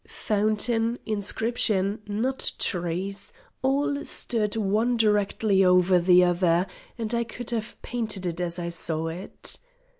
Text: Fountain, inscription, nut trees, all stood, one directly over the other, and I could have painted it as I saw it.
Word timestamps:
Fountain, 0.07 0.97
inscription, 1.05 2.01
nut 2.07 2.53
trees, 2.57 3.31
all 3.61 4.03
stood, 4.03 4.55
one 4.55 4.97
directly 4.97 5.63
over 5.63 5.99
the 5.99 6.23
other, 6.23 6.65
and 6.97 7.13
I 7.13 7.23
could 7.23 7.51
have 7.51 7.79
painted 7.83 8.25
it 8.25 8.41
as 8.41 8.57
I 8.57 8.69
saw 8.69 9.09
it. 9.09 9.59